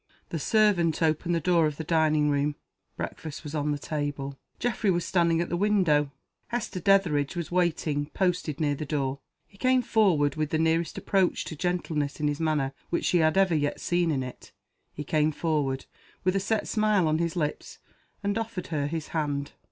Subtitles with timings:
[0.29, 2.55] The servant opened the door of the dining room.
[2.95, 4.35] Breakfast was on the table.
[4.57, 6.11] Geoffrey was standing at the window.
[6.47, 9.19] Hester Dethridge was waiting, posted near the door.
[9.45, 13.37] He came forward with the nearest approach to gentleness in his manner which she had
[13.37, 14.51] ever yet seen in it
[14.91, 15.85] he came forward,
[16.23, 17.77] with a set smile on his lips,
[18.23, 19.51] and offered her his hand!